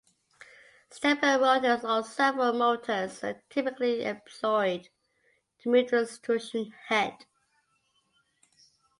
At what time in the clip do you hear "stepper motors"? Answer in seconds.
0.89-1.83